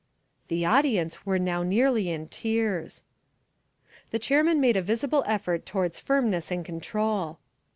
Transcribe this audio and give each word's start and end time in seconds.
The 0.47 0.65
audience 0.65 1.27
were 1.27 1.37
now 1.37 1.61
nearly 1.61 2.09
in 2.09 2.27
tears. 2.27 3.03
The 4.09 4.17
chairman 4.17 4.59
made 4.59 4.75
a 4.75 4.81
visible 4.81 5.23
effort 5.27 5.63
towards 5.63 5.99
firmness 5.99 6.49
and 6.49 6.65
control. 6.65 7.37